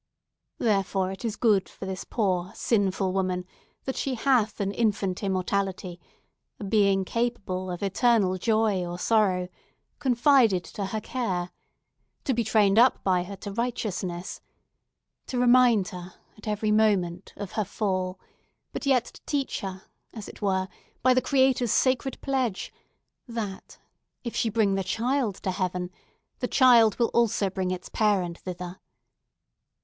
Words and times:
Therefore 0.57 1.11
it 1.11 1.23
is 1.23 1.35
good 1.35 1.69
for 1.69 1.85
this 1.85 2.05
poor, 2.05 2.53
sinful 2.55 3.13
woman, 3.13 3.45
that 3.85 3.95
she 3.95 4.15
hath 4.15 4.59
an 4.59 4.71
infant 4.71 5.21
immortality, 5.21 5.99
a 6.59 6.63
being 6.63 7.05
capable 7.05 7.69
of 7.69 7.83
eternal 7.83 8.39
joy 8.39 8.83
or 8.83 8.97
sorrow, 8.97 9.47
confided 9.99 10.63
to 10.63 10.85
her 10.87 11.01
care—to 11.01 12.33
be 12.33 12.43
trained 12.43 12.79
up 12.79 13.03
by 13.03 13.21
her 13.21 13.35
to 13.35 13.51
righteousness, 13.51 14.41
to 15.27 15.37
remind 15.37 15.89
her, 15.89 16.15
at 16.35 16.47
every 16.47 16.71
moment, 16.71 17.31
of 17.37 17.51
her 17.51 17.63
fall, 17.63 18.19
but 18.71 18.87
yet 18.87 19.05
to 19.05 19.21
teach 19.27 19.59
her, 19.59 19.83
as 20.15 20.27
if 20.27 20.37
it 20.37 20.41
were 20.41 20.67
by 21.03 21.13
the 21.13 21.21
Creator's 21.21 21.71
sacred 21.71 22.19
pledge, 22.21 22.73
that, 23.27 23.77
if 24.23 24.35
she 24.35 24.49
bring 24.49 24.73
the 24.73 24.83
child 24.83 25.35
to 25.35 25.51
heaven, 25.51 25.91
the 26.39 26.47
child 26.47 26.99
also 26.99 27.45
will 27.45 27.51
bring 27.51 27.69
its 27.69 27.87
parents 27.89 28.41
thither! 28.41 28.79